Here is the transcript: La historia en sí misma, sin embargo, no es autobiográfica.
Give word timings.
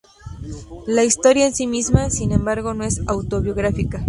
La 0.87 1.03
historia 1.03 1.45
en 1.45 1.53
sí 1.53 1.67
misma, 1.67 2.09
sin 2.09 2.31
embargo, 2.31 2.73
no 2.73 2.83
es 2.83 3.01
autobiográfica. 3.05 3.99